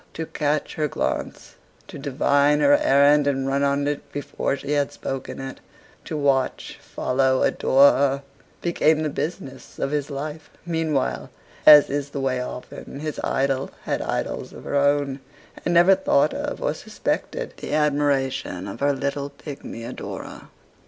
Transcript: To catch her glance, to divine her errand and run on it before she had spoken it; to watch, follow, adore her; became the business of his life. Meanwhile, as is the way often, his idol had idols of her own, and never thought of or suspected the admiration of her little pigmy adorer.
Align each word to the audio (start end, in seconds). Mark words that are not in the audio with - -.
To 0.15 0.25
catch 0.25 0.73
her 0.73 0.87
glance, 0.87 1.53
to 1.87 1.99
divine 1.99 2.59
her 2.61 2.75
errand 2.75 3.27
and 3.27 3.47
run 3.47 3.61
on 3.61 3.87
it 3.87 4.11
before 4.11 4.57
she 4.57 4.71
had 4.71 4.91
spoken 4.91 5.39
it; 5.39 5.59
to 6.05 6.17
watch, 6.17 6.79
follow, 6.81 7.43
adore 7.43 7.91
her; 7.91 8.23
became 8.63 9.03
the 9.03 9.09
business 9.11 9.77
of 9.77 9.91
his 9.91 10.09
life. 10.09 10.49
Meanwhile, 10.65 11.29
as 11.67 11.91
is 11.91 12.09
the 12.09 12.19
way 12.19 12.41
often, 12.41 12.99
his 13.01 13.21
idol 13.23 13.69
had 13.83 14.01
idols 14.01 14.53
of 14.53 14.63
her 14.63 14.73
own, 14.75 15.19
and 15.63 15.71
never 15.75 15.93
thought 15.93 16.33
of 16.33 16.63
or 16.63 16.73
suspected 16.73 17.53
the 17.57 17.75
admiration 17.75 18.67
of 18.67 18.79
her 18.79 18.93
little 18.93 19.29
pigmy 19.29 19.83
adorer. 19.83 20.47